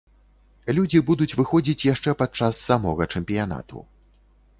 Людзі 0.77 1.01
будуць 1.09 1.35
выходзіць 1.39 1.85
яшчэ 1.93 2.15
пад 2.21 2.31
час 2.39 2.63
самога 2.71 3.07
чэмпіянату. 3.17 3.83